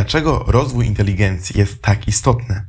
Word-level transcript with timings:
Dlaczego 0.00 0.44
rozwój 0.46 0.86
inteligencji 0.86 1.58
jest 1.58 1.82
tak 1.82 2.08
istotny? 2.08 2.66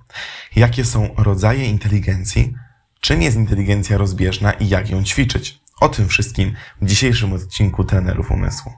Jakie 0.55 0.85
są 0.85 1.15
rodzaje 1.17 1.65
inteligencji? 1.65 2.53
Czym 2.99 3.21
jest 3.21 3.37
inteligencja 3.37 3.97
rozbieżna 3.97 4.51
i 4.51 4.69
jak 4.69 4.89
ją 4.89 5.03
ćwiczyć? 5.03 5.59
O 5.81 5.89
tym 5.89 6.07
wszystkim 6.07 6.53
w 6.81 6.85
dzisiejszym 6.85 7.33
odcinku 7.33 7.83
Trenerów 7.83 8.31
Umysłu. 8.31 8.73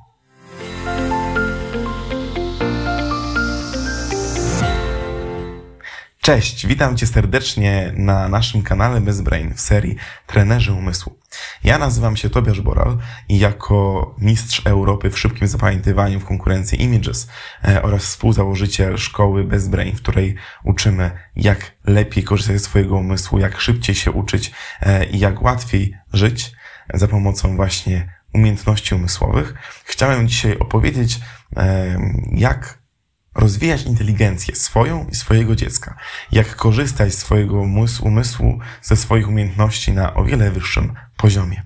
Cześć, 6.22 6.68
witam 6.68 6.98
Cię 6.98 7.08
serdecznie 7.08 7.94
na 7.96 8.30
naszym 8.30 8.62
kanale 8.62 9.02
Bezbrain 9.02 9.54
w 9.54 9.62
serii 9.62 9.96
Trenerzy 10.28 10.74
Umysłu. 10.74 11.23
Ja 11.64 11.78
nazywam 11.78 12.18
się 12.18 12.30
Tobiasz 12.30 12.62
Boral 12.62 12.98
i 13.30 13.40
jako 13.40 14.16
mistrz 14.18 14.62
Europy 14.66 15.10
w 15.10 15.20
szybkim 15.20 15.48
zapamiętywaniu 15.48 16.20
w 16.20 16.26
konkurencji 16.26 16.82
Images 16.82 17.28
e, 17.68 17.82
oraz 17.82 18.04
współzałożyciel 18.04 18.98
szkoły 18.98 19.44
Bezbrain, 19.44 19.96
w 19.96 20.02
której 20.02 20.36
uczymy 20.64 21.12
jak 21.36 21.72
lepiej 21.86 22.24
korzystać 22.24 22.58
ze 22.58 22.66
swojego 22.66 22.96
umysłu, 22.96 23.40
jak 23.40 23.62
szybciej 23.62 23.96
się 23.96 24.12
uczyć 24.12 24.52
e, 24.82 25.06
i 25.06 25.20
jak 25.20 25.42
łatwiej 25.42 25.98
żyć 26.14 26.52
za 26.94 27.08
pomocą 27.08 27.56
właśnie 27.56 28.14
umiejętności 28.34 28.96
umysłowych, 28.96 29.54
chciałem 29.84 30.28
dzisiaj 30.28 30.60
opowiedzieć, 30.60 31.20
e, 31.58 31.98
jak 32.32 32.83
rozwijać 33.36 33.84
inteligencję 33.84 34.56
swoją 34.56 35.08
i 35.12 35.16
swojego 35.16 35.56
dziecka, 35.56 35.96
jak 36.32 36.56
korzystać 36.56 37.14
z 37.14 37.18
swojego 37.18 37.62
umysłu, 38.04 38.60
ze 38.82 38.96
swoich 38.96 39.28
umiejętności 39.28 39.92
na 39.92 40.14
o 40.14 40.24
wiele 40.24 40.52
wyższym 40.52 40.94
poziomie. 41.18 41.64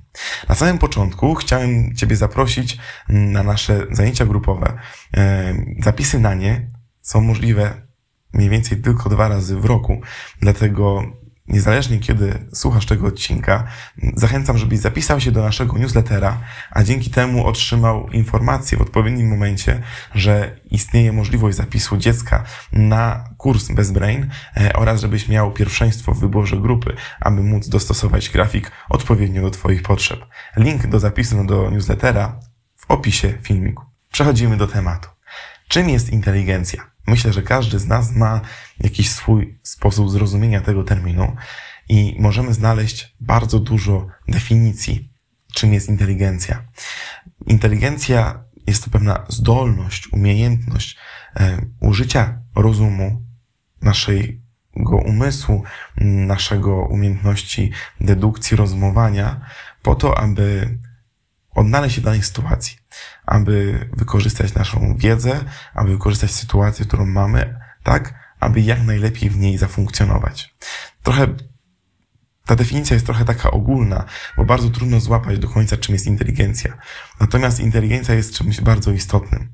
Na 0.50 0.56
samym 0.56 0.78
początku 0.78 1.36
chciałem 1.36 1.96
Ciebie 1.96 2.16
zaprosić 2.16 2.78
na 3.10 3.44
nasze 3.44 3.86
zajęcia 3.92 4.26
grupowe. 4.26 4.80
Zapisy 5.80 6.20
na 6.20 6.34
nie 6.34 6.72
są 7.02 7.22
możliwe 7.22 7.88
mniej 8.34 8.50
więcej 8.50 8.82
tylko 8.82 9.10
dwa 9.10 9.28
razy 9.28 9.56
w 9.56 9.66
roku, 9.66 10.02
dlatego 10.42 11.04
niezależnie 11.48 12.00
kiedy 12.00 12.48
słuchasz 12.54 12.86
tego 12.86 13.08
odcinka, 13.08 13.68
zachęcam, 14.16 14.58
żebyś 14.58 14.80
zapisał 14.80 15.20
się 15.20 15.32
do 15.32 15.42
naszego 15.42 15.78
newslettera, 15.78 16.38
a 16.72 16.84
dzięki 16.84 17.10
temu 17.10 17.48
otrzymał 17.48 18.10
informację 18.10 18.78
w 18.78 18.82
odpowiednim 18.82 19.30
momencie, 19.30 19.82
że 20.16 20.60
istnieje 20.72 21.12
możliwość 21.12 21.58
zapisu 21.58 21.98
dziecka 21.98 22.44
na 22.74 23.30
kurs 23.38 23.68
Bezbrain 23.72 24.30
e, 24.58 24.74
oraz 24.74 25.02
żebyś 25.02 25.28
miał 25.28 25.52
pierwszeństwo 25.52 26.14
w 26.14 26.20
wyborze 26.20 26.58
grupy, 26.58 26.96
aby 27.20 27.44
móc 27.44 27.70
dostosować 27.70 28.30
grafik 28.30 28.72
odpowiednio 28.90 29.42
do 29.42 29.50
Twoich 29.50 29.82
potrzeb. 29.82 30.20
Link 30.58 30.88
do 30.88 31.00
zapisu 31.00 31.44
do 31.44 31.70
newslettera 31.72 32.40
w 32.76 32.92
opisie 32.92 33.34
filmiku. 33.42 33.84
Przechodzimy 34.12 34.58
do 34.58 34.68
tematu. 34.68 35.17
Czym 35.68 35.90
jest 35.90 36.10
inteligencja? 36.10 36.92
Myślę, 37.08 37.34
że 37.34 37.42
każdy 37.42 37.80
z 37.80 37.88
nas 37.88 38.16
ma 38.16 38.42
jakiś 38.80 39.10
swój 39.10 39.60
sposób 39.64 40.12
zrozumienia 40.12 40.62
tego 40.62 40.84
terminu 40.84 41.36
i 41.90 42.16
możemy 42.20 42.54
znaleźć 42.54 43.16
bardzo 43.20 43.60
dużo 43.60 44.08
definicji, 44.28 45.14
czym 45.54 45.74
jest 45.74 45.90
inteligencja. 45.90 46.64
Inteligencja 47.48 48.44
jest 48.68 48.84
to 48.84 48.90
pewna 48.90 49.26
zdolność, 49.30 50.14
umiejętność 50.14 50.98
e, 51.36 51.62
użycia 51.80 52.42
rozumu, 52.56 53.22
naszego 53.82 54.98
umysłu, 55.06 55.64
naszego 56.02 56.76
umiejętności 56.76 57.72
dedukcji, 58.02 58.58
rozumowania, 58.58 59.42
po 59.82 59.96
to, 59.96 60.18
aby 60.18 60.78
odnaleźć 61.52 61.96
się 61.96 62.02
w 62.02 62.04
danej 62.04 62.24
sytuacji, 62.24 62.78
aby 63.26 63.90
wykorzystać 63.98 64.54
naszą 64.54 64.96
wiedzę, 64.98 65.44
aby 65.74 65.90
wykorzystać 65.92 66.32
sytuację, 66.32 66.86
którą 66.86 67.06
mamy, 67.06 67.60
tak, 67.84 68.14
aby 68.40 68.62
jak 68.62 68.84
najlepiej 68.84 69.30
w 69.30 69.38
niej 69.38 69.58
zafunkcjonować. 69.58 70.56
Trochę 71.04 71.28
ta 72.46 72.56
definicja 72.56 72.94
jest 72.94 73.06
trochę 73.06 73.26
taka 73.26 73.52
ogólna, 73.52 74.06
bo 74.38 74.46
bardzo 74.46 74.70
trudno 74.70 75.00
złapać 75.00 75.40
do 75.40 75.50
końca, 75.50 75.78
czym 75.78 75.96
jest 75.96 76.08
inteligencja. 76.08 76.78
Natomiast 77.20 77.60
inteligencja 77.60 78.16
jest 78.16 78.34
czymś 78.34 78.62
bardzo 78.62 78.92
istotnym. 78.92 79.54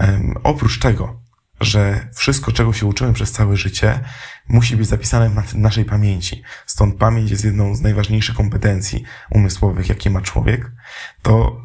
Um, 0.00 0.34
oprócz 0.42 0.78
tego, 0.78 1.22
że 1.60 2.08
wszystko, 2.14 2.52
czego 2.52 2.72
się 2.72 2.86
uczymy 2.86 3.12
przez 3.12 3.32
całe 3.32 3.56
życie, 3.56 4.00
musi 4.48 4.76
być 4.76 4.86
zapisane 4.86 5.42
w 5.42 5.54
naszej 5.54 5.84
pamięci. 5.84 6.42
Stąd 6.66 6.96
pamięć 6.96 7.30
jest 7.30 7.44
jedną 7.44 7.74
z 7.74 7.80
najważniejszych 7.80 8.34
kompetencji 8.34 9.04
umysłowych, 9.30 9.88
jakie 9.88 10.10
ma 10.10 10.20
człowiek. 10.20 10.72
To 11.22 11.60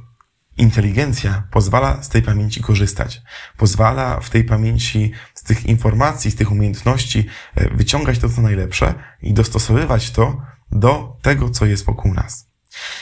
inteligencja 0.57 1.43
pozwala 1.51 2.03
z 2.03 2.09
tej 2.09 2.21
pamięci 2.21 2.61
korzystać. 2.61 3.21
Pozwala 3.57 4.19
w 4.19 4.29
tej 4.29 4.43
pamięci, 4.43 5.11
z 5.33 5.43
tych 5.43 5.65
informacji, 5.65 6.31
z 6.31 6.35
tych 6.35 6.51
umiejętności 6.51 7.25
e, 7.55 7.75
wyciągać 7.75 8.19
to, 8.19 8.29
co 8.29 8.41
najlepsze 8.41 8.93
i 9.21 9.33
dostosowywać 9.33 10.11
to 10.11 10.41
do 10.71 11.17
tego, 11.21 11.49
co 11.49 11.65
jest 11.65 11.85
wokół 11.85 12.13
nas. 12.13 12.49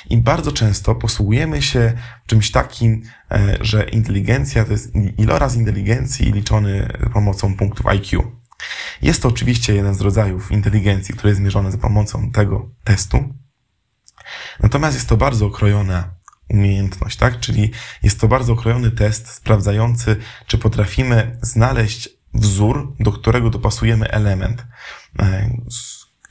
I 0.09 0.17
bardzo 0.17 0.51
często 0.51 0.95
posługujemy 0.95 1.61
się 1.61 1.93
czymś 2.25 2.51
takim, 2.51 3.01
e, 3.31 3.57
że 3.61 3.83
inteligencja 3.83 4.65
to 4.65 4.71
jest 4.71 4.91
iloraz 5.17 5.55
inteligencji 5.55 6.31
liczony 6.31 6.87
pomocą 7.13 7.55
punktów 7.55 7.87
IQ. 7.87 8.31
Jest 9.01 9.21
to 9.21 9.27
oczywiście 9.27 9.75
jeden 9.75 9.95
z 9.95 10.01
rodzajów 10.01 10.51
inteligencji, 10.51 11.15
który 11.15 11.29
jest 11.29 11.41
mierzony 11.41 11.71
za 11.71 11.77
pomocą 11.77 12.31
tego 12.31 12.69
testu. 12.83 13.33
Natomiast 14.59 14.95
jest 14.95 15.09
to 15.09 15.17
bardzo 15.17 15.45
okrojona 15.45 16.22
umiejętność, 16.53 17.17
tak? 17.17 17.39
Czyli 17.39 17.71
jest 18.03 18.19
to 18.19 18.27
bardzo 18.27 18.53
okrojony 18.53 18.91
test 18.91 19.27
sprawdzający, 19.27 20.15
czy 20.47 20.57
potrafimy 20.57 21.37
znaleźć 21.41 22.09
wzór, 22.33 22.95
do 22.99 23.11
którego 23.11 23.49
dopasujemy 23.49 24.11
element 24.11 24.65
e, 25.19 25.49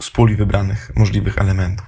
z 0.00 0.10
puli 0.10 0.36
wybranych 0.36 0.92
możliwych 0.96 1.38
elementów. 1.38 1.86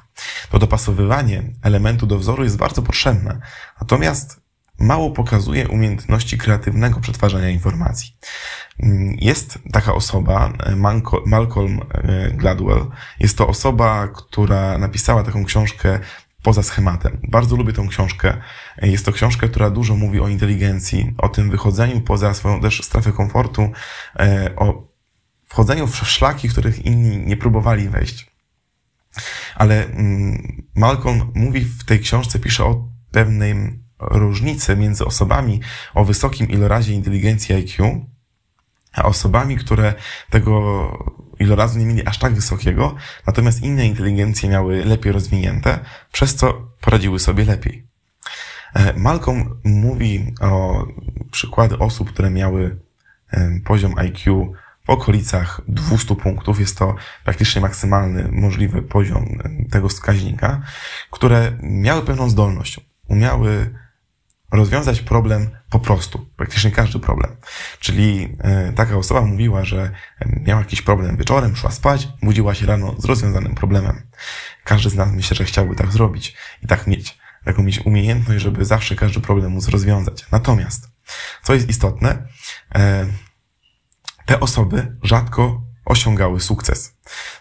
To 0.51 0.59
dopasowywanie 0.59 1.43
elementu 1.63 2.07
do 2.07 2.19
wzoru 2.19 2.45
jest 2.45 2.57
bardzo 2.57 2.83
potrzebne, 2.83 3.41
natomiast 3.81 4.45
mało 4.79 5.11
pokazuje 5.11 5.69
umiejętności 5.69 6.39
kreatywnego 6.39 7.01
przetwarzania 7.01 7.49
informacji. 7.49 8.17
Jest 9.21 9.59
taka 9.73 9.95
osoba, 9.95 10.53
Malcolm 11.27 11.81
e, 11.91 12.31
Gladwell. 12.31 12.87
Jest 13.21 13.39
to 13.39 13.49
osoba, 13.49 14.09
która 14.09 14.79
napisała 14.79 15.23
taką 15.23 15.45
książkę 15.45 16.01
poza 16.45 16.63
schematem. 16.63 17.19
Bardzo 17.29 17.57
lubię 17.57 17.73
tą 17.73 17.89
książkę. 17.89 18.37
Jest 18.83 19.05
to 19.05 19.13
książka, 19.13 19.49
która 19.49 19.71
dużo 19.71 19.97
mówi 19.97 20.21
o 20.21 20.29
inteligencji, 20.29 21.15
o 21.19 21.29
tym 21.29 21.51
wychodzeniu 21.51 22.01
poza 22.01 22.35
swoją 22.35 22.61
też 22.61 22.83
strefę 22.85 23.13
komfortu, 23.13 23.71
e, 24.19 24.51
o 24.57 24.89
wchodzeniu 25.45 25.87
w 25.87 25.97
szlaki, 25.97 26.49
których 26.49 26.87
inni 26.87 27.27
nie 27.27 27.37
próbowali 27.37 27.89
wejść. 27.89 28.27
Ale 29.55 29.87
mm, 29.87 30.63
Malcolm 30.75 31.33
mówi 31.35 31.61
w 31.61 31.85
tej 31.85 32.01
książce, 32.01 32.39
pisze 32.39 32.65
o 32.65 32.89
pewnej 33.11 33.55
różnicy 34.01 34.77
między 34.77 35.05
osobami 35.05 35.61
o 35.95 36.05
wysokim 36.05 36.49
ilorazie 36.49 36.95
inteligencji 36.95 37.55
IQ, 37.55 38.07
a 38.93 39.03
osobami, 39.03 39.57
które 39.57 39.95
tego 40.31 41.24
ilorazu 41.39 41.79
nie 41.79 41.87
mieli 41.87 42.07
aż 42.07 42.19
tak 42.19 42.35
wysokiego, 42.35 42.95
natomiast 43.27 43.63
inne 43.63 43.87
inteligencje 43.87 44.49
miały 44.49 44.85
lepiej 44.85 45.13
rozwinięte, 45.13 45.79
przez 46.13 46.35
co 46.35 46.53
poradziły 46.81 47.19
sobie 47.19 47.45
lepiej. 47.45 47.87
E, 48.75 48.93
Malcolm 48.97 49.61
mówi 49.65 50.35
o 50.41 50.85
przykłady 51.31 51.79
osób, 51.79 52.13
które 52.13 52.31
miały 52.31 52.79
e, 53.31 53.61
poziom 53.65 53.99
IQ 53.99 54.53
w 54.87 54.91
okolicach 54.91 55.61
200 55.69 56.17
punktów. 56.17 56.61
Jest 56.61 56.79
to 56.79 56.95
praktycznie 57.25 57.61
maksymalny 57.61 58.29
możliwy 58.33 58.83
poziom 58.83 59.39
e, 59.45 59.71
tego 59.71 59.89
wskaźnika, 59.89 60.63
które 61.11 61.59
miały 61.63 62.03
pewną 62.03 62.31
zdolność. 62.31 62.81
Umiały 63.09 63.75
rozwiązać 64.53 65.01
problem 65.01 65.51
po 65.71 65.79
prostu, 65.79 66.27
praktycznie 66.37 66.71
każdy 66.71 66.99
problem. 66.99 67.37
Czyli 67.85 68.37
e, 68.39 68.73
taka 68.73 68.97
osoba 68.97 69.21
mówiła, 69.21 69.65
że 69.65 69.91
miała 70.27 70.61
jakiś 70.61 70.83
problem 70.83 71.17
wieczorem, 71.17 71.57
szła 71.57 71.71
spać, 71.71 72.09
budziła 72.23 72.55
się 72.55 72.67
rano 72.67 72.95
z 72.99 73.05
rozwiązanym 73.05 73.55
problemem. 73.55 74.03
Każdy 74.65 74.91
z 74.91 74.95
nas 74.95 75.13
myślę, 75.13 75.37
że 75.37 75.45
chciałby 75.45 75.77
tak 75.77 75.93
zrobić 75.93 76.37
i 76.63 76.67
tak 76.67 76.87
mieć, 76.87 77.19
taką 77.45 77.63
mieć 77.63 77.87
umiejętność, 77.87 78.43
żeby 78.43 78.65
zawsze 78.65 78.97
każdy 78.97 79.21
problem 79.21 79.53
móc 79.53 79.69
rozwiązać. 79.69 80.25
Natomiast, 80.31 80.89
co 81.43 81.55
jest 81.55 81.69
istotne, 81.69 82.29
e, 82.75 83.07
te 84.27 84.41
osoby 84.41 84.97
rzadko 85.03 85.63
osiągały 85.85 86.41
sukces. 86.41 86.97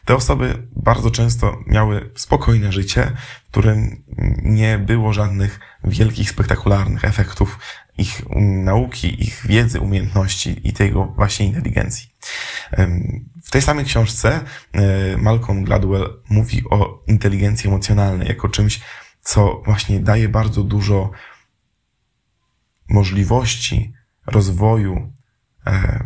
Te 0.06 0.16
osoby 0.16 0.68
bardzo 0.76 1.12
często 1.12 1.60
miały 1.68 2.12
spokojne 2.16 2.72
życie, 2.72 3.12
w 3.48 3.52
którym 3.52 4.04
nie 4.42 4.78
było 4.78 5.14
żadnych 5.14 5.60
wielkich, 5.84 6.30
spektakularnych 6.30 7.06
efektów 7.06 7.60
ich 7.98 8.24
nauki, 8.64 9.24
ich 9.24 9.48
wiedzy, 9.48 9.80
umiejętności 9.80 10.68
i 10.68 10.74
tego 10.74 11.06
właśnie 11.06 11.46
inteligencji. 11.46 12.10
W 13.44 13.52
tej 13.52 13.62
samej 13.62 13.86
książce 13.86 14.40
e, 14.72 15.18
Malcolm 15.18 15.64
Gladwell 15.64 16.22
mówi 16.30 16.64
o 16.70 17.04
inteligencji 17.08 17.68
emocjonalnej 17.68 18.28
jako 18.28 18.50
czymś, 18.50 18.82
co 19.22 19.62
właśnie 19.66 20.00
daje 20.00 20.30
bardzo 20.30 20.64
dużo 20.64 21.12
możliwości 22.90 23.94
rozwoju 24.26 25.13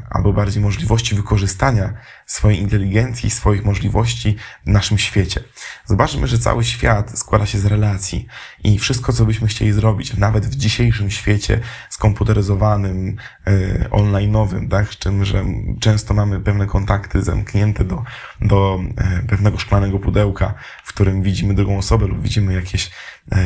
albo 0.10 0.28
albo 0.28 0.34
bardziej 0.34 0.64
możliwości 0.64 1.16
wykorzystania 1.16 1.94
swojej 2.26 2.62
inteligencji, 2.62 3.30
swoich 3.30 3.66
możliwości 3.66 4.36
w 4.66 4.70
naszym 4.70 4.98
świecie. 4.98 5.44
Zobaczmy, 5.86 6.28
że 6.28 6.40
cały 6.40 6.64
świat 6.64 7.20
składa 7.20 7.46
się 7.46 7.60
z 7.60 7.66
relacji 7.66 8.28
i 8.64 8.80
wszystko, 8.80 9.14
co 9.14 9.26
byśmy 9.26 9.48
chcieli 9.48 9.72
zrobić, 9.72 10.18
nawet 10.18 10.46
w 10.46 10.56
dzisiejszym 10.56 11.12
świecie 11.12 11.60
skomputeryzowanym, 11.90 13.16
yy, 13.46 13.88
online'owym, 13.92 14.70
tak, 14.70 14.90
z 14.94 14.98
czym, 14.98 15.26
że 15.26 15.46
często 15.80 16.14
mamy 16.14 16.40
pewne 16.40 16.66
kontakty 16.66 17.24
zamknięte 17.24 17.84
do, 17.84 18.04
do 18.42 18.80
yy, 18.82 19.28
pewnego 19.28 19.58
szklanego 19.58 20.00
pudełka, 20.00 20.54
w 20.84 20.94
którym 20.94 21.22
widzimy 21.22 21.54
drugą 21.54 21.78
osobę 21.78 22.08
lub 22.08 22.22
widzimy 22.22 22.54
jakieś, 22.54 22.92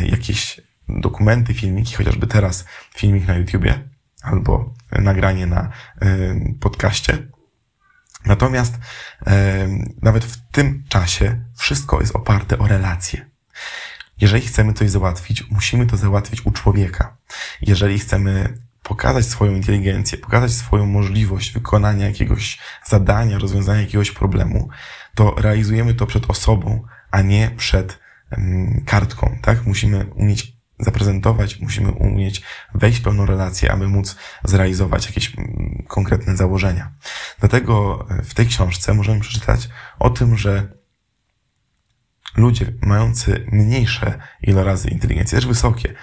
jakieś 0.05 0.61
dokumenty, 0.89 1.53
filmiki, 1.53 1.95
chociażby 1.95 2.27
teraz 2.27 2.65
filmik 2.95 3.27
na 3.27 3.37
YouTubie 3.37 3.90
albo 4.21 4.73
nagranie 4.91 5.45
na 5.45 5.69
podcaście. 6.59 7.27
Natomiast 8.25 8.79
nawet 10.01 10.25
w 10.25 10.51
tym 10.51 10.83
czasie 10.89 11.41
wszystko 11.57 12.01
jest 12.01 12.15
oparte 12.15 12.57
o 12.57 12.67
relacje. 12.67 13.29
Jeżeli 14.17 14.47
chcemy 14.47 14.73
coś 14.73 14.89
załatwić, 14.89 15.49
musimy 15.49 15.85
to 15.85 15.97
załatwić 15.97 16.45
u 16.45 16.51
człowieka. 16.51 17.17
Jeżeli 17.61 17.99
chcemy 17.99 18.57
pokazać 18.83 19.25
swoją 19.25 19.51
inteligencję, 19.51 20.17
pokazać 20.17 20.51
swoją 20.51 20.85
możliwość 20.85 21.51
wykonania 21.51 22.07
jakiegoś 22.07 22.59
zadania, 22.85 23.39
rozwiązania 23.39 23.81
jakiegoś 23.81 24.11
problemu, 24.11 24.69
to 25.15 25.35
realizujemy 25.37 25.93
to 25.93 26.05
przed 26.05 26.29
osobą, 26.29 26.83
a 27.11 27.21
nie 27.21 27.51
przed 27.57 27.99
kartką, 28.85 29.37
tak? 29.41 29.65
Musimy 29.65 30.05
umieć 30.05 30.60
zaprezentować, 30.81 31.59
musimy 31.59 31.91
umieć 31.91 32.41
wejść 32.75 32.99
w 32.99 33.03
pełną 33.03 33.25
relację, 33.25 33.71
aby 33.71 33.87
móc 33.87 34.15
zrealizować 34.43 35.05
jakieś 35.05 35.37
mm, 35.37 35.83
konkretne 35.87 36.37
założenia. 36.37 36.91
Dlatego 37.39 38.05
e, 38.09 38.23
w 38.23 38.33
tej 38.33 38.47
książce 38.47 38.93
możemy 38.93 39.19
przeczytać 39.19 39.69
o 39.99 40.09
tym, 40.09 40.37
że 40.37 40.81
ludzie 42.37 42.73
mający 42.81 43.45
mniejsze 43.51 44.19
ilorazy 44.41 44.89
inteligencji, 44.89 45.35
też 45.35 45.47
wysokie, 45.47 45.93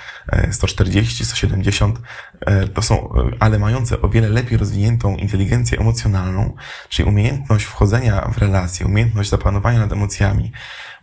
140, 0.51 1.23
e, 1.23 1.27
170, 1.27 2.01
e, 2.41 2.69
to 2.69 2.83
są, 2.83 3.13
ale 3.41 3.59
mające 3.59 4.03
o 4.03 4.09
wiele 4.09 4.29
lepiej 4.29 4.59
rozwiniętą 4.59 5.17
inteligencję 5.17 5.79
emocjonalną, 5.79 6.55
czyli 6.89 7.09
umiejętność 7.09 7.65
wchodzenia 7.65 8.31
w 8.35 8.39
relacje, 8.39 8.87
umiejętność 8.87 9.31
zapanowania 9.31 9.79
nad 9.79 9.93
emocjami, 9.93 10.53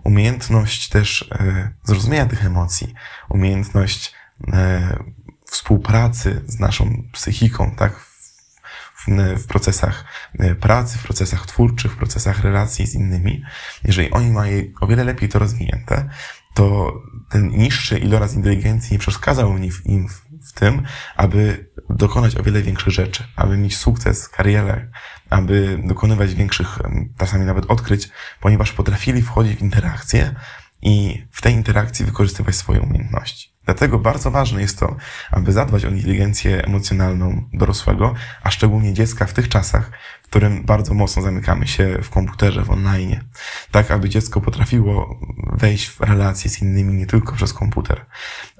umiejętność 0.06 0.90
też 0.90 1.30
e, 1.32 1.72
zrozumienia 1.84 2.26
tych 2.26 2.46
emocji, 2.46 2.94
umiejętność 3.30 4.14
e, 4.54 5.00
współpracy 5.46 6.42
z 6.48 6.60
naszą 6.60 7.04
psychiką, 7.12 7.72
tak, 7.78 8.00
w, 8.96 9.08
w, 9.38 9.48
procesach 9.48 10.06
e, 10.40 10.56
pracy, 10.56 10.98
w 10.98 11.04
procesach 11.04 11.46
twórczych, 11.46 11.92
w 11.92 11.98
procesach 11.98 12.40
relacji 12.40 12.88
z 12.88 12.96
innymi, 12.96 13.44
jeżeli 13.84 14.12
oni 14.12 14.32
mają 14.32 14.64
o 14.82 14.88
wiele 14.88 15.04
lepiej 15.04 15.30
to 15.30 15.40
rozwinięte, 15.40 16.10
to 16.54 16.94
ten 17.30 17.48
niższy 17.48 17.98
iloraz 17.98 18.34
inteligencji 18.34 18.94
nie 18.94 19.00
przeszkadzał 19.00 19.58
im 19.86 20.10
w, 20.10 20.22
w 20.50 20.54
tym, 20.54 20.84
aby 21.16 21.70
dokonać 21.90 22.36
o 22.36 22.44
wiele 22.44 22.62
większych 22.62 22.94
rzeczy, 22.94 23.24
aby 23.36 23.58
mieć 23.58 23.78
sukces, 23.78 24.30
karierę, 24.30 24.92
aby 25.30 25.80
dokonywać 25.84 26.36
większych, 26.36 26.80
czasami 27.18 27.46
nawet 27.46 27.66
odkryć, 27.66 28.10
ponieważ 28.42 28.72
potrafili 28.72 29.22
wchodzić 29.22 29.58
w 29.58 29.62
interakcje 29.62 30.36
i 30.82 31.26
w 31.32 31.42
tej 31.42 31.54
interakcji 31.54 32.06
wykorzystywać 32.06 32.56
swoje 32.56 32.82
umiejętności. 32.82 33.55
Dlatego 33.66 34.00
bardzo 34.00 34.32
ważne 34.32 34.62
jest 34.62 34.80
to, 34.80 34.96
aby 35.32 35.52
zadbać 35.52 35.86
o 35.86 35.90
inteligencję 35.90 36.66
emocjonalną 36.66 37.50
dorosłego, 37.54 38.14
a 38.44 38.52
szczególnie 38.52 38.94
dziecka 38.94 39.26
w 39.26 39.34
tych 39.34 39.50
czasach, 39.50 39.92
w 40.24 40.28
którym 40.28 40.64
bardzo 40.64 40.94
mocno 40.94 41.22
zamykamy 41.22 41.68
się 41.68 41.98
w 42.04 42.10
komputerze, 42.10 42.64
w 42.64 42.72
online. 42.72 43.20
Tak, 43.72 43.92
aby 43.92 44.10
dziecko 44.10 44.42
potrafiło 44.42 45.20
wejść 45.54 45.88
w 45.88 46.00
relacje 46.00 46.50
z 46.50 46.62
innymi 46.62 46.94
nie 46.94 47.06
tylko 47.06 47.36
przez 47.36 47.54
komputer, 47.54 48.06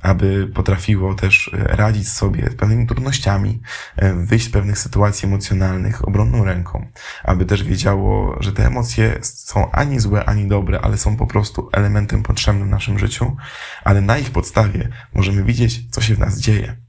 aby 0.02 0.52
potrafiło 0.56 1.14
też 1.14 1.52
radzić 1.54 2.10
sobie 2.10 2.50
z 2.50 2.56
pewnymi 2.56 2.88
trudnościami, 2.88 3.62
e, 3.96 4.14
wyjść 4.14 4.46
z 4.46 4.50
pewnych 4.50 4.78
sytuacji 4.78 5.28
emocjonalnych 5.28 6.08
obronną 6.08 6.44
ręką, 6.44 6.88
aby 7.24 7.46
też 7.46 7.64
wiedziało, 7.64 8.38
że 8.40 8.54
te 8.54 8.66
emocje 8.66 9.20
są 9.22 9.72
ani 9.72 10.00
złe, 10.00 10.26
ani 10.26 10.48
dobre, 10.48 10.82
ale 10.82 10.98
są 10.98 11.18
po 11.18 11.28
prostu 11.28 11.70
elementem 11.74 12.24
potrzebnym 12.24 12.68
w 12.68 12.72
naszym 12.72 13.00
życiu, 13.00 13.38
ale 13.84 14.02
na 14.02 14.18
ich 14.18 14.32
podstawie 14.32 14.90
możemy 15.14 15.44
widzieć, 15.44 15.92
co 15.92 16.02
się 16.02 16.16
w 16.16 16.20
nas 16.20 16.40
dzieje. 16.40 16.86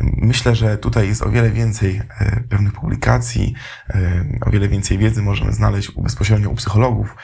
Myślę, 0.00 0.54
że 0.54 0.78
tutaj 0.78 1.08
jest 1.08 1.22
o 1.22 1.30
wiele 1.30 1.50
więcej 1.50 2.00
e, 2.20 2.40
pewnych 2.48 2.72
publikacji, 2.72 3.54
e, 3.90 4.24
o 4.40 4.50
wiele 4.50 4.68
więcej 4.68 4.98
wiedzy 4.98 5.22
możemy 5.22 5.52
znaleźć 5.52 5.92
bezpośrednio 5.92 6.50
u 6.50 6.54
psychologów, 6.54 7.16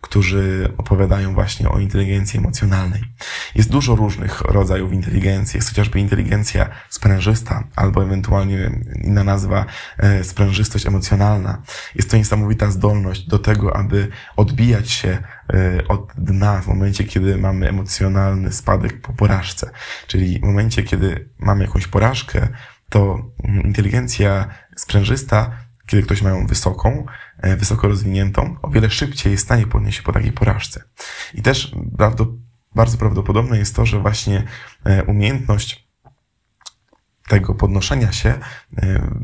którzy 0.00 0.72
opowiadają 0.78 1.34
właśnie 1.34 1.68
o 1.68 1.78
inteligencji 1.78 2.38
emocjonalnej. 2.38 3.02
Jest 3.54 3.70
dużo 3.70 3.94
różnych 3.96 4.40
rodzajów 4.40 4.92
inteligencji. 4.92 5.58
Jest 5.58 5.68
chociażby 5.68 6.00
inteligencja 6.00 6.68
sprężysta, 6.88 7.64
albo 7.76 8.02
ewentualnie 8.02 8.70
inna 9.04 9.24
nazwa 9.24 9.66
e, 9.98 10.24
sprężystość 10.24 10.86
emocjonalna. 10.86 11.62
Jest 11.94 12.10
to 12.10 12.16
niesamowita 12.16 12.70
zdolność 12.70 13.26
do 13.26 13.38
tego, 13.38 13.76
aby 13.76 14.08
odbijać 14.36 14.90
się 14.90 15.18
od 15.88 16.12
dna 16.18 16.60
w 16.60 16.66
momencie, 16.66 17.04
kiedy 17.04 17.38
mamy 17.38 17.68
emocjonalny 17.68 18.52
spadek 18.52 19.00
po 19.00 19.12
porażce. 19.12 19.70
Czyli 20.06 20.38
w 20.38 20.42
momencie, 20.42 20.82
kiedy 20.82 21.28
mamy 21.38 21.64
jakąś 21.64 21.86
porażkę, 21.86 22.48
to 22.88 23.30
inteligencja 23.64 24.48
sprężysta, 24.76 25.50
kiedy 25.86 26.02
ktoś 26.02 26.22
ma 26.22 26.30
ją 26.30 26.46
wysoką, 26.46 27.06
e, 27.38 27.56
wysoko 27.56 27.88
rozwiniętą, 27.88 28.56
o 28.62 28.70
wiele 28.70 28.90
szybciej 28.90 29.30
jest 29.30 29.44
w 29.44 29.46
stanie 29.46 29.66
podnieść 29.66 29.98
się 29.98 30.02
po 30.02 30.12
takiej 30.12 30.32
porażce. 30.32 30.82
I 31.34 31.42
też 31.42 31.74
bardzo 32.74 32.98
prawdopodobne 32.98 33.58
jest 33.58 33.76
to, 33.76 33.86
że 33.86 33.98
właśnie 33.98 34.42
e, 34.84 35.04
umiejętność 35.04 35.88
tego 37.28 37.54
podnoszenia 37.54 38.12
się 38.12 38.34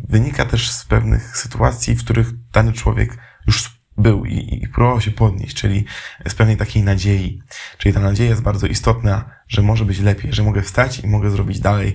wynika 0.09 0.45
też 0.45 0.71
z 0.71 0.85
pewnych 0.85 1.37
sytuacji, 1.37 1.95
w 1.95 2.05
których 2.05 2.51
dany 2.51 2.73
człowiek 2.73 3.19
już 3.47 3.78
był 3.99 4.25
i, 4.25 4.63
i 4.63 4.69
próbował 4.69 5.01
się 5.01 5.11
podnieść, 5.11 5.57
czyli 5.57 5.85
z 6.29 6.35
pewnej 6.35 6.57
takiej 6.57 6.83
nadziei. 6.83 7.43
Czyli 7.79 7.95
ta 7.95 8.01
nadzieja 8.01 8.31
jest 8.31 8.43
bardzo 8.43 8.67
istotna, 8.67 9.31
że 9.49 9.63
może 9.63 9.85
być 9.85 9.99
lepiej, 9.99 10.33
że 10.33 10.43
mogę 10.43 10.63
wstać 10.63 10.99
i 10.99 11.07
mogę 11.07 11.31
zrobić 11.31 11.61
dalej 11.61 11.95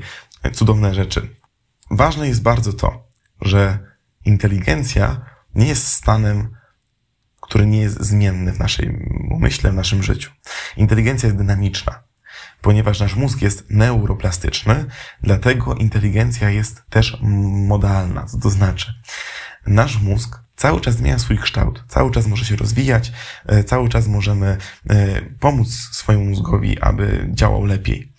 cudowne 0.53 0.93
rzeczy. 0.93 1.29
Ważne 1.91 2.27
jest 2.27 2.41
bardzo 2.41 2.73
to, 2.73 3.07
że 3.41 3.79
inteligencja 4.25 5.25
nie 5.55 5.67
jest 5.67 5.87
stanem, 5.87 6.55
który 7.41 7.65
nie 7.65 7.79
jest 7.81 8.01
zmienny 8.01 8.53
w 8.53 8.59
naszej 8.59 9.07
umyśle, 9.31 9.71
w 9.71 9.75
naszym 9.75 10.03
życiu. 10.03 10.31
Inteligencja 10.77 11.27
jest 11.27 11.37
dynamiczna. 11.37 12.03
Ponieważ 12.61 12.99
nasz 12.99 13.15
mózg 13.15 13.41
jest 13.41 13.69
neuroplastyczny, 13.69 14.85
dlatego 15.21 15.75
inteligencja 15.75 16.49
jest 16.49 16.83
też 16.89 17.17
modalna. 17.67 18.25
Co 18.25 18.37
to 18.37 18.49
znaczy? 18.49 18.93
Nasz 19.65 20.01
mózg 20.01 20.39
cały 20.55 20.81
czas 20.81 20.95
zmienia 20.95 21.19
swój 21.19 21.37
kształt, 21.37 21.83
cały 21.87 22.11
czas 22.11 22.27
może 22.27 22.45
się 22.45 22.55
rozwijać, 22.55 23.11
e, 23.45 23.63
cały 23.63 23.89
czas 23.89 24.07
możemy 24.07 24.57
e, 24.89 25.21
pomóc 25.21 25.73
swojemu 25.91 26.25
mózgowi, 26.25 26.81
aby 26.81 27.29
działał 27.31 27.65
lepiej. 27.65 28.13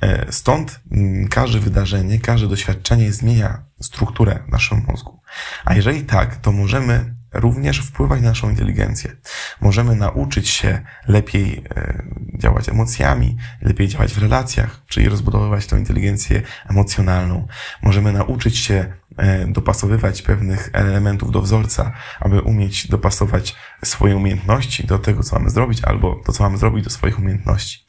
E, 0.00 0.32
stąd 0.32 0.80
mm, 0.92 1.28
każde 1.28 1.60
wydarzenie, 1.60 2.20
każde 2.20 2.48
doświadczenie 2.48 3.12
zmienia 3.12 3.62
strukturę 3.80 4.38
naszego 4.48 4.82
mózgu. 4.88 5.20
A 5.64 5.74
jeżeli 5.74 6.04
tak, 6.04 6.36
to 6.36 6.52
możemy 6.52 7.17
również 7.32 7.78
wpływać 7.78 8.22
na 8.22 8.28
naszą 8.28 8.50
inteligencję. 8.50 9.16
Możemy 9.60 9.96
nauczyć 9.96 10.48
się 10.48 10.80
lepiej 11.08 11.64
e, 11.76 12.02
działać 12.38 12.68
emocjami, 12.68 13.36
lepiej 13.62 13.88
działać 13.88 14.14
w 14.14 14.18
relacjach, 14.18 14.82
czyli 14.86 15.08
rozbudowywać 15.08 15.66
tą 15.66 15.76
inteligencję 15.76 16.42
emocjonalną. 16.70 17.46
Możemy 17.82 18.12
nauczyć 18.12 18.58
się 18.58 18.92
e, 19.16 19.46
dopasowywać 19.46 20.22
pewnych 20.22 20.70
elementów 20.72 21.30
do 21.30 21.42
wzorca, 21.42 21.92
aby 22.20 22.40
umieć 22.40 22.88
dopasować 22.88 23.56
swoje 23.84 24.16
umiejętności 24.16 24.86
do 24.86 24.98
tego, 24.98 25.22
co 25.22 25.36
mamy 25.36 25.50
zrobić, 25.50 25.84
albo 25.84 26.22
to, 26.26 26.32
co 26.32 26.44
mamy 26.44 26.58
zrobić 26.58 26.84
do 26.84 26.90
swoich 26.90 27.18
umiejętności. 27.18 27.86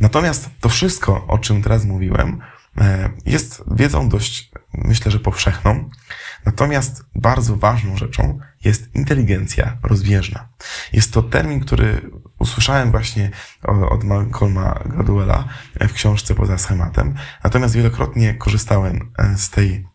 Natomiast 0.00 0.50
to 0.60 0.68
wszystko, 0.68 1.26
o 1.26 1.38
czym 1.38 1.62
teraz 1.62 1.84
mówiłem, 1.84 2.40
e, 2.78 3.10
jest 3.26 3.64
wiedzą 3.70 4.08
dość, 4.08 4.50
myślę, 4.74 5.10
że 5.10 5.18
powszechną. 5.18 5.90
Natomiast 6.44 7.04
bardzo 7.14 7.56
ważną 7.56 7.96
rzeczą 7.96 8.38
jest 8.66 8.94
inteligencja 8.94 9.76
rozbieżna. 9.82 10.48
Jest 10.92 11.12
to 11.12 11.22
termin, 11.22 11.60
który 11.60 12.10
usłyszałem 12.38 12.90
właśnie 12.90 13.30
od 13.90 14.04
Malcolma 14.04 14.80
Gladwella 14.86 15.48
w 15.80 15.92
książce 15.92 16.34
Poza 16.34 16.58
schematem. 16.58 17.14
Natomiast 17.44 17.74
wielokrotnie 17.74 18.34
korzystałem 18.34 19.12
e, 19.18 19.38
z 19.38 19.50
tej 19.50 19.86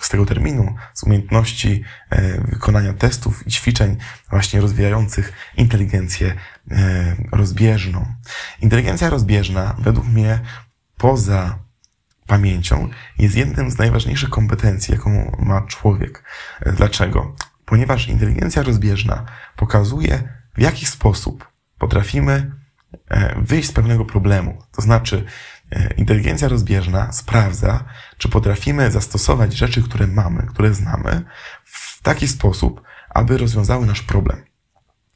z 0.00 0.08
tego 0.08 0.26
terminu, 0.26 0.74
z 0.94 1.02
umiejętności 1.02 1.84
e, 2.10 2.40
wykonania 2.40 2.92
testów 2.92 3.46
i 3.46 3.50
ćwiczeń 3.50 3.96
właśnie 4.30 4.60
rozwijających 4.60 5.32
inteligencję 5.56 6.34
rozbieżną. 7.32 8.06
Inteligencja 8.60 9.10
rozbieżna 9.10 9.76
według 9.78 10.06
mnie 10.06 10.40
poza 10.96 11.58
pamięcią 12.32 12.88
jest 13.18 13.36
jednym 13.36 13.70
z 13.70 13.78
najważniejszych 13.78 14.30
kompetencji, 14.30 14.94
jaką 14.94 15.36
ma 15.38 15.62
człowiek. 15.62 16.24
Dlaczego? 16.76 17.36
Ponieważ 17.64 18.08
inteligencja 18.08 18.62
rozbieżna 18.62 19.24
pokazuje, 19.56 20.22
w 20.56 20.60
jaki 20.60 20.86
sposób 20.86 21.48
potrafimy 21.78 22.52
e, 23.10 23.42
wyjść 23.42 23.68
z 23.68 23.72
pewnego 23.72 24.04
problemu. 24.04 24.62
To 24.76 24.82
znaczy, 24.82 25.24
e, 25.70 25.94
inteligencja 25.94 26.48
rozbieżna 26.48 27.12
sprawdza, 27.12 27.84
czy 28.18 28.28
potrafimy 28.28 28.90
zastosować 28.90 29.56
rzeczy, 29.56 29.82
które 29.82 30.06
mamy, 30.06 30.46
które 30.46 30.74
znamy, 30.74 31.22
w 31.64 32.02
taki 32.02 32.28
sposób, 32.28 32.82
aby 33.10 33.38
rozwiązały 33.38 33.86
nasz 33.86 34.02
problem. 34.02 34.44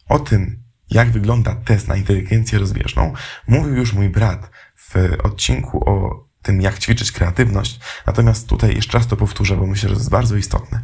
O 0.08 0.18
tym, 0.18 0.62
jak 0.90 1.10
wygląda 1.10 1.54
test 1.54 1.88
na 1.88 1.96
inteligencję 1.96 2.58
rozbieżną, 2.58 3.12
mówił 3.48 3.74
już 3.76 3.92
mój 3.92 4.08
brat 4.08 4.50
w 4.76 4.94
odcinku 5.24 5.90
o 5.90 6.25
tym, 6.46 6.60
jak 6.60 6.78
ćwiczyć 6.78 7.12
kreatywność. 7.12 7.80
Natomiast 8.06 8.48
tutaj 8.48 8.74
jeszcze 8.74 8.98
raz 8.98 9.06
to 9.06 9.16
powtórzę, 9.16 9.56
bo 9.56 9.66
myślę, 9.66 9.88
że 9.88 9.94
to 9.94 10.00
jest 10.00 10.10
bardzo 10.10 10.36
istotne. 10.36 10.80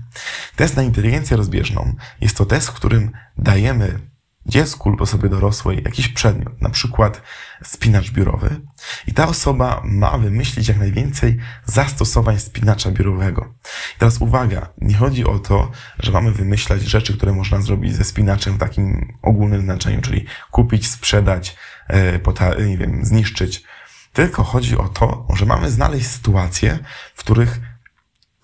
Test 0.57 0.77
na 0.77 0.83
inteligencję 0.83 1.37
rozbieżną 1.37 1.95
jest 2.21 2.37
to 2.37 2.47
test, 2.47 2.69
w 2.69 2.73
którym 2.73 3.11
dajemy 3.39 3.99
dziecku 4.47 4.91
lub 4.91 5.01
osobie 5.01 5.29
dorosłej 5.29 5.83
jakiś 5.85 6.09
przedmiot, 6.09 6.63
na 6.63 6.71
przykład 6.71 7.23
spinacz 7.65 8.11
biurowy 8.11 8.61
i 9.07 9.15
ta 9.15 9.29
osoba 9.29 9.83
ma 9.85 10.19
wymyślić 10.19 10.69
jak 10.69 10.79
najwięcej 10.79 11.39
zastosowań 11.65 12.39
spinacza 12.41 12.91
biurowego. 12.91 13.55
I 13.97 13.99
teraz 13.99 14.21
uwaga, 14.21 14.69
nie 14.79 14.95
chodzi 14.95 15.25
o 15.25 15.39
to, 15.39 15.71
że 15.99 16.13
mamy 16.13 16.33
wymyślać 16.33 16.83
rzeczy, 16.83 17.17
które 17.17 17.33
można 17.33 17.61
zrobić 17.61 17.95
ze 17.95 18.05
spinaczem 18.05 18.55
w 18.55 18.59
takim 18.59 19.19
ogólnym 19.23 19.63
znaczeniu, 19.63 20.01
czyli 20.01 20.27
kupić, 20.51 20.91
sprzedać, 20.91 21.57
e, 21.89 22.19
nie 22.67 22.79
wiem, 22.79 23.05
zniszczyć, 23.05 23.65
tylko 24.13 24.45
chodzi 24.45 24.77
o 24.77 24.89
to, 24.89 25.27
że 25.37 25.47
mamy 25.47 25.71
znaleźć 25.71 26.07
sytuacje, 26.07 26.79
w 27.15 27.19
których 27.19 27.61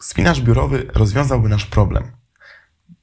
spinacz 0.01 0.41
biurowy 0.41 0.87
rozwiązałby 0.95 1.49
nasz 1.49 1.67
problem. 1.67 2.13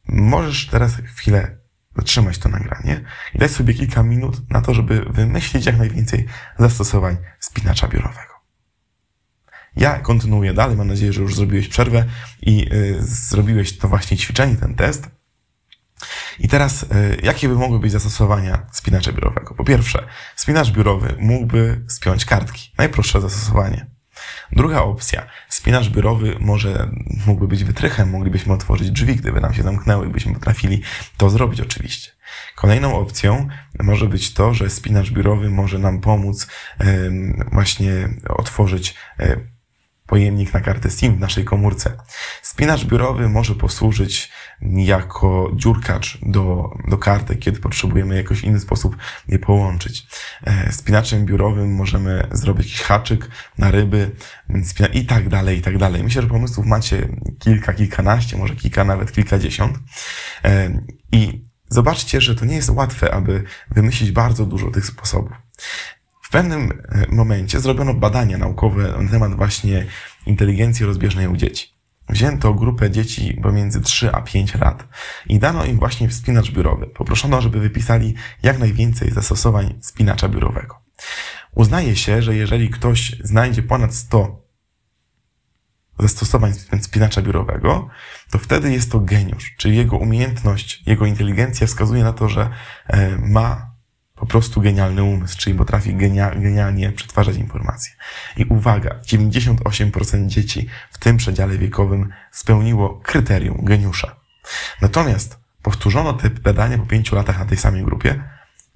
Możesz 0.07 0.67
teraz 0.67 0.95
chwilę 0.95 1.57
zatrzymać 1.95 2.37
to 2.37 2.49
nagranie 2.49 3.03
i 3.33 3.37
dać 3.37 3.51
sobie 3.51 3.73
kilka 3.73 4.03
minut 4.03 4.49
na 4.49 4.61
to, 4.61 4.73
żeby 4.73 5.05
wymyślić 5.09 5.65
jak 5.65 5.77
najwięcej 5.77 6.25
zastosowań 6.59 7.17
spinacza 7.39 7.87
biurowego. 7.87 8.35
Ja 9.75 9.99
kontynuuję 9.99 10.53
dalej, 10.53 10.77
mam 10.77 10.87
nadzieję, 10.87 11.13
że 11.13 11.21
już 11.21 11.35
zrobiłeś 11.35 11.67
przerwę 11.67 12.05
i 12.41 12.73
y, 12.73 12.97
zrobiłeś 12.99 13.77
to 13.77 13.87
właśnie 13.87 14.17
ćwiczenie, 14.17 14.55
ten 14.55 14.75
test. 14.75 15.09
I 16.39 16.47
teraz, 16.47 16.83
y, 16.83 16.87
jakie 17.23 17.49
by 17.49 17.55
mogły 17.55 17.79
być 17.79 17.91
zastosowania 17.91 18.65
spinacza 18.71 19.11
biurowego? 19.11 19.55
Po 19.55 19.63
pierwsze, 19.63 20.07
spinacz 20.35 20.71
biurowy 20.71 21.15
mógłby 21.19 21.81
spiąć 21.87 22.25
kartki. 22.25 22.71
Najprostsze 22.77 23.21
zastosowanie. 23.21 23.95
Druga 24.51 24.81
opcja. 24.81 25.27
Spinacz 25.49 25.89
biurowy 25.89 26.37
może 26.39 26.89
mógłby 27.27 27.47
być 27.47 27.63
wytrychem, 27.63 28.09
moglibyśmy 28.09 28.53
otworzyć 28.53 28.91
drzwi, 28.91 29.15
gdyby 29.15 29.41
nam 29.41 29.53
się 29.53 29.63
zamknęły, 29.63 30.09
byśmy 30.09 30.33
potrafili 30.33 30.81
to 31.17 31.29
zrobić 31.29 31.61
oczywiście. 31.61 32.11
Kolejną 32.55 32.95
opcją 32.95 33.47
może 33.79 34.05
być 34.05 34.33
to, 34.33 34.53
że 34.53 34.69
spinacz 34.69 35.09
biurowy 35.11 35.49
może 35.49 35.79
nam 35.79 36.01
pomóc 36.01 36.47
właśnie 37.51 38.09
otworzyć 38.29 38.95
e, 39.19 39.54
pojemnik 40.07 40.53
na 40.53 40.59
kartę 40.59 40.89
SIM 40.89 41.15
w 41.15 41.19
naszej 41.19 41.45
komórce. 41.45 41.97
Spinacz 42.41 42.85
biurowy 42.85 43.29
może 43.29 43.55
posłużyć 43.55 44.31
jako 44.61 45.51
dziurkacz 45.55 46.17
do, 46.21 46.69
do 46.87 46.97
karty, 46.97 47.35
kiedy 47.35 47.59
potrzebujemy 47.59 48.15
jakoś 48.15 48.41
inny 48.41 48.59
sposób 48.59 48.97
je 49.27 49.39
połączyć. 49.39 50.07
E, 50.43 50.71
spinaczem 50.71 51.25
biurowym 51.25 51.75
możemy 51.75 52.27
zrobić 52.31 52.65
jakiś 52.67 52.81
haczyk 52.81 53.29
na 53.57 53.71
ryby 53.71 54.11
i 54.93 55.05
tak 55.05 55.29
dalej, 55.29 55.57
i 55.57 55.61
tak 55.61 55.77
dalej. 55.77 56.03
Myślę, 56.03 56.21
że 56.21 56.27
pomysłów 56.27 56.65
macie 56.65 57.07
kilka, 57.39 57.73
kilkanaście, 57.73 58.37
może 58.37 58.55
kilka, 58.55 58.83
nawet 58.83 59.11
kilkadziesiąt. 59.11 59.79
E, 60.43 60.81
I 61.11 61.45
zobaczcie, 61.69 62.21
że 62.21 62.35
to 62.35 62.45
nie 62.45 62.55
jest 62.55 62.69
łatwe, 62.69 63.13
aby 63.13 63.43
wymyślić 63.71 64.11
bardzo 64.11 64.45
dużo 64.45 64.71
tych 64.71 64.85
sposobów. 64.85 65.31
Pewnym 66.35 66.71
e, 66.71 67.15
momencie 67.15 67.59
zrobiono 67.59 67.93
badania 67.93 68.37
naukowe 68.37 68.93
na 68.99 69.09
temat 69.09 69.35
właśnie 69.35 69.85
inteligencji 70.25 70.85
rozbieżnej 70.85 71.27
u 71.27 71.35
dzieci. 71.37 71.67
Wzięto 72.09 72.53
grupę 72.53 72.91
dzieci 72.91 73.39
pomiędzy 73.43 73.81
3 73.81 74.11
a 74.11 74.21
5 74.21 74.55
lat 74.55 74.87
i 75.25 75.39
dano 75.39 75.65
im 75.65 75.79
właśnie 75.79 76.11
spinacz 76.11 76.51
biurowy. 76.51 76.87
Poproszono, 76.87 77.41
żeby 77.41 77.59
wypisali 77.59 78.15
jak 78.43 78.59
najwięcej 78.59 79.11
zastosowań 79.11 79.77
spinacza 79.81 80.29
biurowego. 80.29 80.81
Uznaje 81.53 81.95
się, 81.95 82.21
że 82.21 82.35
jeżeli 82.35 82.69
ktoś 82.69 83.15
znajdzie 83.23 83.63
ponad 83.63 83.93
100 83.93 84.41
zastosowań 85.99 86.53
spinacza 86.81 87.21
biurowego, 87.21 87.89
to 88.31 88.39
wtedy 88.39 88.71
jest 88.71 88.91
to 88.91 88.99
geniusz, 88.99 89.55
czyli 89.57 89.77
jego 89.77 89.97
umiejętność, 89.97 90.83
jego 90.85 91.05
inteligencja 91.05 91.67
wskazuje 91.67 92.03
na 92.03 92.13
to, 92.13 92.29
że 92.29 92.49
e, 92.87 93.17
ma 93.17 93.74
po 94.15 94.25
prostu 94.25 94.61
genialny 94.61 95.03
umysł, 95.03 95.37
czyli 95.37 95.57
potrafi 95.57 95.95
genia, 95.95 96.31
genialnie 96.35 96.91
przetwarzać 96.91 97.35
informacje. 97.35 97.93
I 98.37 98.45
uwaga, 98.45 98.99
98% 99.05 100.27
dzieci 100.27 100.67
w 100.91 100.97
tym 100.97 101.17
przedziale 101.17 101.57
wiekowym 101.57 102.09
spełniło 102.31 102.99
kryterium 103.03 103.65
geniusza. 103.65 104.15
Natomiast 104.81 105.39
powtórzono 105.61 106.13
te 106.13 106.29
badania 106.29 106.77
po 106.77 106.85
pięciu 106.85 107.15
latach 107.15 107.39
na 107.39 107.45
tej 107.45 107.57
samej 107.57 107.83
grupie 107.83 108.23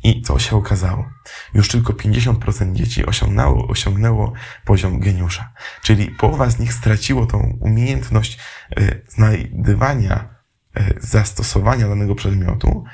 i 0.04 0.22
co 0.22 0.40
się 0.40 0.56
okazało? 0.56 1.10
Już 1.54 1.68
tylko 1.68 1.94
50% 1.94 2.74
dzieci 2.74 3.06
osiągnęło, 3.06 3.68
osiągnęło 3.68 4.34
poziom 4.66 5.00
geniusza. 5.00 5.54
Czyli 5.82 6.12
połowa 6.12 6.50
z 6.50 6.60
nich 6.60 6.74
straciło 6.74 7.26
tą 7.26 7.58
umiejętność 7.62 8.40
y, 8.80 9.06
znajdywania 9.08 10.40
E, 10.76 10.94
zastosowania 11.00 11.88
danego 11.88 12.16
przedmiotu 12.16 12.84
e, 12.84 12.90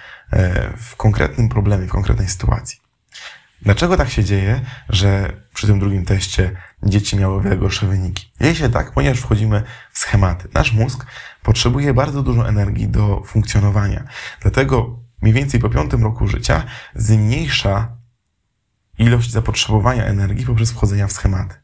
w 0.77 0.95
konkretnym 0.95 1.49
problemie, 1.49 1.87
w 1.87 1.91
konkretnej 1.91 2.27
sytuacji. 2.27 2.79
Dlaczego 3.61 3.97
tak 3.97 4.09
się 4.09 4.23
dzieje, 4.23 4.61
że 4.89 5.33
przy 5.53 5.67
tym 5.67 5.79
drugim 5.79 6.05
teście 6.05 6.51
dzieci 6.83 7.17
miały 7.17 7.43
wiele 7.43 7.57
gorsze 7.57 7.87
wyniki? 7.87 8.31
Dzieje 8.41 8.55
się 8.55 8.69
tak, 8.69 8.91
ponieważ 8.91 9.19
wchodzimy 9.19 9.63
w 9.91 9.99
schematy. 9.99 10.47
Nasz 10.53 10.73
mózg 10.73 11.05
potrzebuje 11.43 11.93
bardzo 11.93 12.23
dużo 12.23 12.49
energii 12.49 12.87
do 12.87 13.23
funkcjonowania. 13.25 14.03
Dlatego 14.41 14.99
mniej 15.21 15.33
więcej 15.33 15.59
po 15.59 15.69
piątym 15.69 16.03
roku 16.03 16.27
życia 16.27 16.63
zmniejsza 16.95 17.97
ilość 18.97 19.31
zapotrzebowania 19.31 20.05
energii 20.05 20.45
poprzez 20.45 20.71
wchodzenia 20.71 21.07
w 21.07 21.11
schematy. 21.11 21.55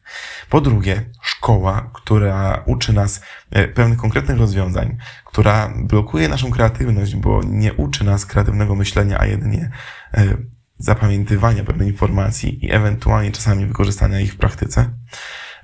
Po 0.48 0.60
drugie, 0.60 1.04
szkoła, 1.22 1.90
która 1.94 2.62
uczy 2.66 2.92
nas 2.92 3.20
e, 3.50 3.68
pewnych 3.68 3.98
konkretnych 3.98 4.38
rozwiązań, 4.38 4.96
która 5.24 5.72
blokuje 5.76 6.28
naszą 6.28 6.50
kreatywność, 6.50 7.16
bo 7.16 7.40
nie 7.46 7.72
uczy 7.72 8.04
nas 8.04 8.26
kreatywnego 8.26 8.74
myślenia, 8.74 9.20
a 9.20 9.26
jedynie 9.26 9.70
e, 10.14 10.36
zapamiętywania 10.78 11.64
pewnej 11.64 11.88
informacji 11.88 12.64
i 12.64 12.72
ewentualnie 12.72 13.32
czasami 13.32 13.66
wykorzystania 13.66 14.20
ich 14.20 14.32
w 14.32 14.36
praktyce. 14.36 14.90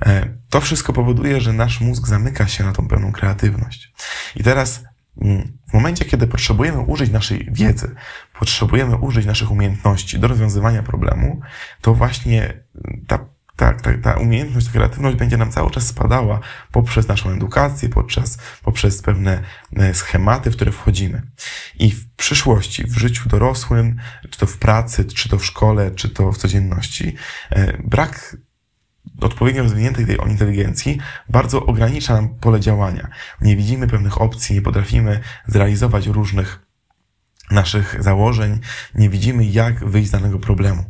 E, 0.06 0.34
to 0.50 0.60
wszystko 0.60 0.92
powoduje, 0.92 1.40
że 1.40 1.52
nasz 1.52 1.80
mózg 1.80 2.06
zamyka 2.06 2.46
się 2.46 2.64
na 2.64 2.72
tą 2.72 2.88
pełną 2.88 3.12
kreatywność. 3.12 3.92
I 4.37 4.42
teraz 4.42 4.84
w 5.68 5.72
momencie, 5.72 6.04
kiedy 6.04 6.26
potrzebujemy 6.26 6.80
użyć 6.80 7.10
naszej 7.10 7.48
wiedzy, 7.52 7.94
potrzebujemy 8.38 8.96
użyć 8.96 9.26
naszych 9.26 9.50
umiejętności 9.50 10.18
do 10.18 10.28
rozwiązywania 10.28 10.82
problemu, 10.82 11.40
to 11.80 11.94
właśnie 11.94 12.62
ta, 13.06 13.18
ta, 13.56 13.72
ta, 13.72 13.98
ta 14.02 14.14
umiejętność, 14.14 14.66
ta 14.66 14.72
kreatywność 14.72 15.16
będzie 15.16 15.37
nam 15.37 15.50
cały 15.50 15.70
czas 15.70 15.87
spadała 15.87 16.40
poprzez 16.72 17.08
naszą 17.08 17.30
edukację, 17.30 17.88
poprzez, 17.88 18.38
poprzez 18.62 19.02
pewne 19.02 19.42
e, 19.76 19.94
schematy, 19.94 20.50
w 20.50 20.56
które 20.56 20.72
wchodzimy. 20.72 21.22
I 21.78 21.90
w 21.90 22.10
przyszłości, 22.14 22.84
w 22.84 22.98
życiu 22.98 23.28
dorosłym, 23.28 23.96
czy 24.30 24.38
to 24.38 24.46
w 24.46 24.58
pracy, 24.58 25.04
czy 25.04 25.28
to 25.28 25.38
w 25.38 25.46
szkole, 25.46 25.90
czy 25.90 26.08
to 26.08 26.32
w 26.32 26.38
codzienności, 26.38 27.14
e, 27.50 27.82
brak 27.82 28.37
odpowiednio 29.20 29.62
rozwiniętej 29.62 30.06
tej 30.06 30.18
inteligencji 30.28 30.98
bardzo 31.28 31.66
ogranicza 31.66 32.14
nam 32.14 32.28
pole 32.28 32.60
działania. 32.60 33.08
Nie 33.40 33.56
widzimy 33.56 33.87
pewnych 33.87 34.20
opcji, 34.20 34.54
nie 34.54 34.62
potrafimy 34.62 35.20
zrealizować 35.46 36.06
różnych 36.06 36.68
naszych 37.50 38.02
założeń, 38.02 38.60
nie 38.94 39.08
widzimy, 39.10 39.44
jak 39.44 39.84
wyjść 39.84 40.08
z 40.08 40.12
danego 40.12 40.38
problemu. 40.38 40.84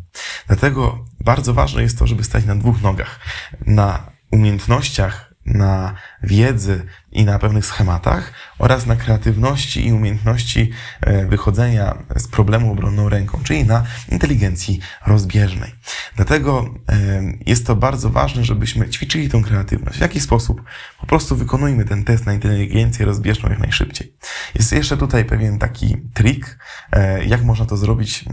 Dlatego 0.46 1.04
bardzo 1.20 1.54
ważne 1.54 1.82
jest 1.82 1.98
to, 1.98 2.06
żeby 2.06 2.24
stać 2.24 2.44
na 2.44 2.54
dwóch 2.54 2.82
nogach. 2.82 3.20
Na 3.66 4.10
umiejętnościach 4.30 5.27
na 5.48 5.94
wiedzy 6.22 6.86
i 7.12 7.24
na 7.24 7.38
pewnych 7.38 7.66
schematach 7.66 8.32
oraz 8.58 8.86
na 8.86 8.96
kreatywności 8.96 9.86
i 9.86 9.92
umiejętności 9.92 10.70
e, 11.00 11.26
wychodzenia 11.26 11.98
z 12.16 12.28
problemu 12.28 12.72
obronną 12.72 13.08
ręką, 13.08 13.40
czyli 13.44 13.64
na 13.64 13.84
inteligencji 14.12 14.80
rozbieżnej. 15.06 15.74
Dlatego 16.16 16.74
e, 16.88 17.22
jest 17.46 17.66
to 17.66 17.76
bardzo 17.76 18.10
ważne, 18.10 18.44
żebyśmy 18.44 18.88
ćwiczyli 18.88 19.28
tą 19.28 19.42
kreatywność. 19.42 19.98
W 19.98 20.00
jaki 20.00 20.20
sposób? 20.20 20.62
Po 21.00 21.06
prostu 21.06 21.36
wykonujmy 21.36 21.84
ten 21.84 22.04
test 22.04 22.26
na 22.26 22.32
inteligencję 22.32 23.06
rozbieżną 23.06 23.48
jak 23.48 23.58
najszybciej. 23.58 24.12
Jest 24.54 24.72
jeszcze 24.72 24.96
tutaj 24.96 25.24
pewien 25.24 25.58
taki 25.58 25.96
trik, 26.14 26.58
e, 26.92 27.24
jak 27.24 27.42
można 27.42 27.66
to 27.66 27.76
zrobić, 27.76 28.24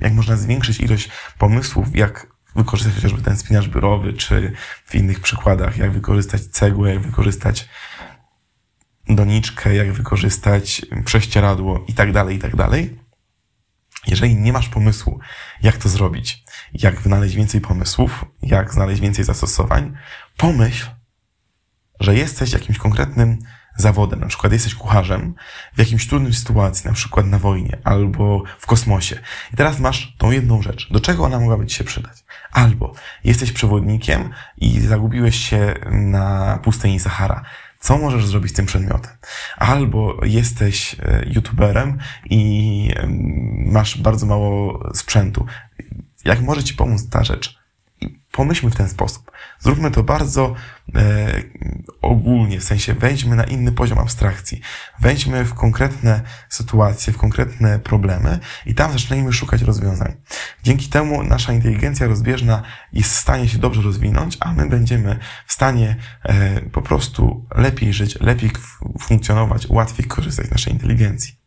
jak 0.00 0.12
można 0.12 0.36
zwiększyć 0.36 0.80
ilość 0.80 1.10
pomysłów, 1.38 1.96
jak 1.96 2.33
wykorzystać 2.56 2.94
chociażby 2.94 3.22
ten 3.22 3.36
spinacz 3.36 3.68
biurowy, 3.68 4.12
czy 4.12 4.52
w 4.84 4.94
innych 4.94 5.20
przykładach, 5.20 5.76
jak 5.76 5.92
wykorzystać 5.92 6.42
cegłę, 6.42 6.94
jak 6.94 7.02
wykorzystać 7.02 7.68
doniczkę, 9.08 9.74
jak 9.74 9.92
wykorzystać 9.92 10.86
prześcieradło 11.04 11.84
i 11.88 11.94
tak 11.94 12.12
dalej, 12.12 12.36
i 12.36 12.38
tak 12.38 12.56
dalej. 12.56 12.98
Jeżeli 14.06 14.36
nie 14.36 14.52
masz 14.52 14.68
pomysłu, 14.68 15.20
jak 15.62 15.76
to 15.76 15.88
zrobić, 15.88 16.44
jak 16.72 17.00
wynaleźć 17.00 17.34
więcej 17.34 17.60
pomysłów, 17.60 18.24
jak 18.42 18.72
znaleźć 18.72 19.00
więcej 19.00 19.24
zastosowań, 19.24 19.96
pomyśl, 20.36 20.86
że 22.00 22.14
jesteś 22.14 22.52
jakimś 22.52 22.78
konkretnym 22.78 23.38
zawodem, 23.76 24.20
na 24.20 24.26
przykład 24.26 24.52
jesteś 24.52 24.74
kucharzem 24.74 25.34
w 25.74 25.78
jakimś 25.78 26.06
trudnym 26.06 26.32
sytuacji, 26.32 26.88
na 26.88 26.94
przykład 26.94 27.26
na 27.26 27.38
wojnie 27.38 27.78
albo 27.84 28.42
w 28.58 28.66
kosmosie. 28.66 29.20
I 29.52 29.56
teraz 29.56 29.78
masz 29.78 30.14
tą 30.18 30.30
jedną 30.30 30.62
rzecz. 30.62 30.88
Do 30.92 31.00
czego 31.00 31.24
ona 31.24 31.40
mogłaby 31.40 31.66
Ci 31.66 31.76
się 31.76 31.84
przydać? 31.84 32.24
Albo 32.52 32.94
jesteś 33.24 33.52
przewodnikiem 33.52 34.30
i 34.56 34.80
zagubiłeś 34.80 35.36
się 35.36 35.74
na 35.90 36.58
pustyni 36.62 37.00
Sahara. 37.00 37.44
Co 37.80 37.98
możesz 37.98 38.26
zrobić 38.26 38.50
z 38.52 38.54
tym 38.54 38.66
przedmiotem? 38.66 39.12
Albo 39.56 40.20
jesteś 40.22 40.96
e, 40.98 41.24
youtuberem 41.26 41.98
i 42.30 42.90
masz 43.66 43.98
bardzo 43.98 44.26
mało 44.26 44.80
sprzętu. 44.94 45.46
Jak 46.24 46.40
może 46.40 46.64
Ci 46.64 46.74
pomóc 46.74 47.08
ta 47.08 47.24
rzecz? 47.24 47.63
Pomyślmy 48.34 48.70
w 48.70 48.76
ten 48.76 48.88
sposób. 48.88 49.30
Zróbmy 49.58 49.90
to 49.90 50.02
bardzo 50.02 50.54
e, 50.94 51.42
ogólnie, 52.02 52.60
w 52.60 52.64
sensie 52.64 52.94
wejdźmy 52.94 53.36
na 53.36 53.44
inny 53.44 53.72
poziom 53.72 53.98
abstrakcji. 53.98 54.60
Wejdźmy 55.00 55.44
w 55.44 55.54
konkretne 55.54 56.22
sytuacje, 56.48 57.12
w 57.12 57.18
konkretne 57.18 57.78
problemy 57.78 58.38
i 58.66 58.74
tam 58.74 58.92
zacznijmy 58.92 59.32
szukać 59.32 59.62
rozwiązań. 59.62 60.12
Dzięki 60.62 60.88
temu 60.88 61.22
nasza 61.22 61.52
inteligencja 61.52 62.06
rozbieżna 62.06 62.62
jest 62.92 63.12
w 63.12 63.16
stanie 63.16 63.48
się 63.48 63.58
dobrze 63.58 63.82
rozwinąć, 63.82 64.36
a 64.40 64.52
my 64.52 64.68
będziemy 64.68 65.18
w 65.46 65.52
stanie 65.52 65.96
e, 66.22 66.60
po 66.60 66.82
prostu 66.82 67.46
lepiej 67.54 67.92
żyć, 67.92 68.20
lepiej 68.20 68.50
funkcjonować, 69.00 69.66
łatwiej 69.68 70.06
korzystać 70.06 70.46
z 70.46 70.50
naszej 70.50 70.72
inteligencji. 70.72 71.38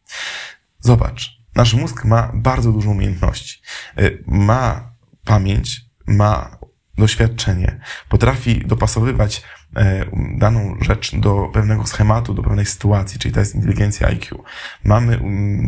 Zobacz, 0.79 1.39
nasz 1.55 1.73
mózg 1.73 2.05
ma 2.05 2.31
bardzo 2.33 2.71
dużo 2.71 2.89
umiejętności. 2.89 3.61
E, 3.97 4.09
ma 4.27 4.91
pamięć, 5.25 5.87
ma 6.07 6.57
doświadczenie, 6.97 7.79
potrafi 8.09 8.67
dopasowywać 8.67 9.43
e, 9.75 10.05
daną 10.37 10.77
rzecz 10.81 11.15
do 11.15 11.49
pewnego 11.53 11.85
schematu, 11.85 12.33
do 12.33 12.43
pewnej 12.43 12.65
sytuacji, 12.65 13.19
czyli 13.19 13.33
to 13.33 13.39
jest 13.39 13.55
inteligencja 13.55 14.07
IQ. 14.07 14.43
Mamy, 14.83 15.19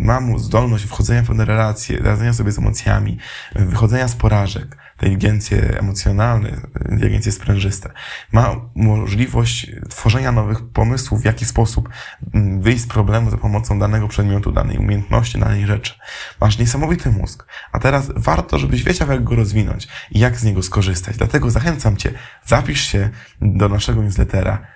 mamy 0.04 0.40
zdolność 0.40 0.86
wchodzenia 0.86 1.24
w 1.24 1.28
pewne 1.28 1.46
relacje, 1.46 2.00
radzenia 2.00 2.34
sobie 2.34 2.52
z 2.52 2.58
emocjami, 2.58 3.18
wychodzenia 3.56 4.08
z 4.08 4.16
porażek, 4.16 4.78
inteligencje 5.00 5.80
emocjonalne, 5.80 6.62
inteligencje 6.92 7.32
sprężyste. 7.32 7.92
Ma 8.32 8.56
możliwość 8.76 9.72
tworzenia 9.90 10.32
nowych 10.32 10.70
pomysłów, 10.74 11.22
w 11.22 11.26
jaki 11.26 11.46
sposób 11.46 11.90
mm, 12.34 12.62
wyjść 12.62 12.84
z 12.84 12.88
problemu 12.88 13.30
za 13.30 13.38
pomocą 13.38 13.80
danego 13.80 14.08
przedmiotu, 14.08 14.52
danej 14.52 14.78
umiejętności, 14.78 15.40
danej 15.40 15.68
rzeczy. 15.68 15.94
Masz 16.42 16.58
niesamowity 16.58 17.12
mózg, 17.12 17.46
a 17.72 17.80
teraz 17.80 18.12
warto, 18.16 18.60
żebyś 18.60 18.84
wiedział, 18.84 19.12
jak 19.12 19.24
go 19.24 19.36
rozwinąć 19.36 19.88
i 20.12 20.20
jak 20.20 20.38
z 20.38 20.44
niego 20.44 20.64
skorzystać. 20.64 21.18
Dlatego 21.18 21.52
zachęcam 21.52 21.98
Cię, 21.98 22.12
zapisz 22.46 22.82
się 22.82 23.10
do 23.42 23.70
naszego 23.70 24.04
newslettera, 24.04 24.68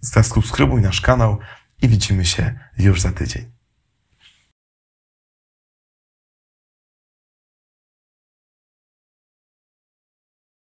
zasubskrybuj 0.00 0.82
nasz 0.82 1.00
kanał 1.00 1.38
i 1.82 1.88
widzimy 1.88 2.24
się 2.24 2.54
już 2.78 3.00
za 3.00 3.12
tydzień. 3.12 3.59